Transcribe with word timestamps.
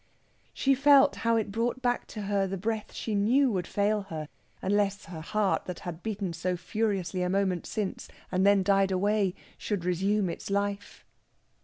She 0.51 0.73
felt 0.73 1.17
how 1.17 1.35
it 1.35 1.51
brought 1.51 1.83
back 1.83 2.07
to 2.07 2.23
her 2.23 2.47
the 2.47 2.57
breath 2.57 2.91
she 2.91 3.13
knew 3.13 3.51
would 3.51 3.67
fail 3.67 4.01
her, 4.09 4.29
unless 4.59 5.05
her 5.05 5.21
heart, 5.21 5.65
that 5.65 5.81
had 5.81 6.01
beaten 6.01 6.33
so 6.33 6.57
furiously 6.57 7.21
a 7.21 7.29
moment 7.29 7.67
since, 7.67 8.07
and 8.31 8.43
then 8.43 8.63
died 8.63 8.89
away, 8.89 9.35
should 9.59 9.85
resume 9.85 10.27
its 10.27 10.49
life. 10.49 11.05